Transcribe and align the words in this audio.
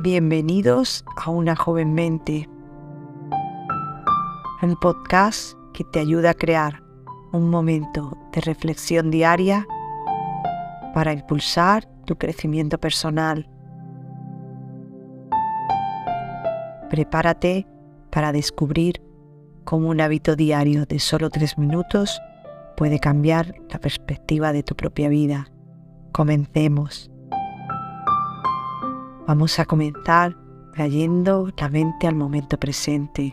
Bienvenidos 0.00 1.04
a 1.16 1.28
Una 1.28 1.56
joven 1.56 1.92
mente, 1.92 2.48
un 4.62 4.76
podcast 4.76 5.58
que 5.74 5.82
te 5.82 5.98
ayuda 5.98 6.30
a 6.30 6.34
crear 6.34 6.84
un 7.32 7.50
momento 7.50 8.16
de 8.32 8.40
reflexión 8.42 9.10
diaria 9.10 9.66
para 10.94 11.12
impulsar 11.12 11.88
tu 12.04 12.16
crecimiento 12.16 12.78
personal. 12.78 13.50
Prepárate 16.90 17.66
para 18.10 18.30
descubrir 18.30 19.02
cómo 19.64 19.88
un 19.88 20.00
hábito 20.00 20.36
diario 20.36 20.86
de 20.86 21.00
solo 21.00 21.28
tres 21.28 21.58
minutos 21.58 22.20
puede 22.76 23.00
cambiar 23.00 23.52
la 23.68 23.80
perspectiva 23.80 24.52
de 24.52 24.62
tu 24.62 24.76
propia 24.76 25.08
vida. 25.08 25.50
Comencemos. 26.12 27.10
Vamos 29.28 29.58
a 29.58 29.66
comenzar 29.66 30.34
trayendo 30.72 31.50
la 31.58 31.68
mente 31.68 32.06
al 32.06 32.14
momento 32.14 32.56
presente. 32.56 33.30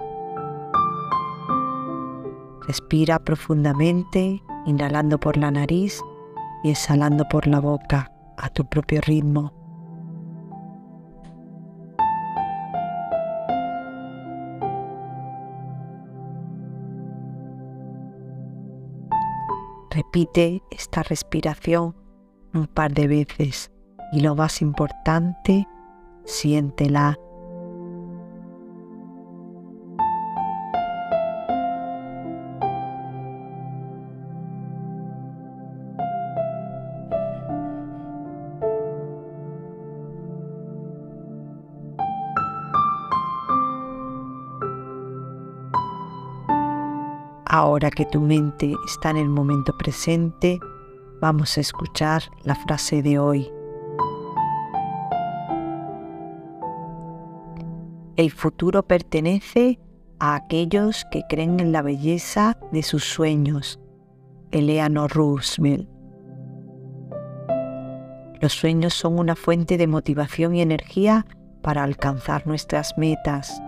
Respira 2.68 3.18
profundamente, 3.18 4.44
inhalando 4.66 5.18
por 5.22 5.38
la 5.38 5.52
nariz 5.52 6.02
y 6.66 6.72
exhalando 6.72 7.24
por 7.30 7.48
la 7.48 7.62
boca 7.62 8.12
a 8.36 8.50
tu 8.50 8.66
propio 8.66 9.00
ritmo. 9.00 9.54
Repite 19.92 20.62
esta 20.72 21.04
respiración 21.04 21.96
un 22.54 22.68
par 22.68 22.94
de 22.94 23.08
veces 23.08 23.72
y 24.12 24.20
lo 24.20 24.36
más 24.36 24.62
importante, 24.62 25.66
siéntela. 26.26 27.20
Ahora 47.48 47.90
que 47.90 48.06
tu 48.06 48.20
mente 48.20 48.76
está 48.86 49.12
en 49.12 49.18
el 49.18 49.30
momento 49.30 49.78
presente, 49.78 50.60
vamos 51.22 51.58
a 51.58 51.62
escuchar 51.62 52.24
la 52.44 52.54
frase 52.54 53.02
de 53.02 53.18
hoy. 53.18 53.55
El 58.18 58.32
futuro 58.32 58.88
pertenece 58.88 59.78
a 60.20 60.36
aquellos 60.36 61.06
que 61.12 61.24
creen 61.28 61.60
en 61.60 61.74
la 61.74 61.82
belleza 61.82 62.58
de 62.72 62.82
sus 62.82 63.04
sueños. 63.04 63.82
Eleanor 64.52 65.12
Roosevelt. 65.12 65.90
Los 68.40 68.54
sueños 68.54 68.94
son 68.94 69.20
una 69.20 69.36
fuente 69.36 69.78
de 69.78 69.88
motivación 69.88 70.56
y 70.56 70.62
energía 70.62 71.26
para 71.62 71.84
alcanzar 71.84 72.48
nuestras 72.48 72.98
metas. 72.98 73.62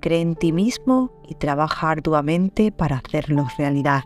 Cree 0.00 0.22
en 0.22 0.34
ti 0.34 0.50
mismo 0.50 1.12
y 1.28 1.34
trabaja 1.34 1.90
arduamente 1.90 2.72
para 2.72 3.02
hacerlos 3.04 3.54
realidad. 3.58 4.04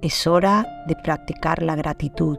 Es 0.00 0.28
hora 0.28 0.84
de 0.86 0.94
practicar 0.94 1.60
la 1.62 1.74
gratitud 1.74 2.38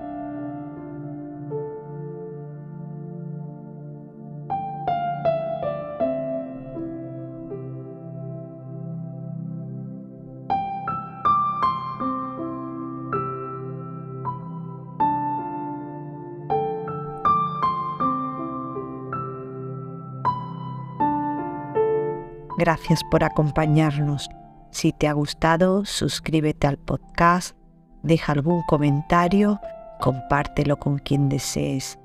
Gracias 22.61 23.03
por 23.03 23.23
acompañarnos. 23.23 24.29
Si 24.69 24.93
te 24.93 25.07
ha 25.07 25.13
gustado, 25.13 25.83
suscríbete 25.83 26.67
al 26.67 26.77
podcast, 26.77 27.57
deja 28.03 28.33
algún 28.33 28.61
comentario, 28.67 29.59
compártelo 29.99 30.77
con 30.77 30.99
quien 30.99 31.27
desees. 31.27 31.97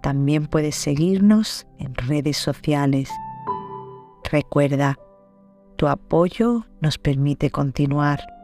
También 0.00 0.46
puedes 0.46 0.76
seguirnos 0.76 1.66
en 1.78 1.94
redes 1.94 2.38
sociales. 2.38 3.10
Recuerda, 4.32 4.96
tu 5.76 5.88
apoyo 5.88 6.64
nos 6.80 6.96
permite 6.96 7.50
continuar. 7.50 8.37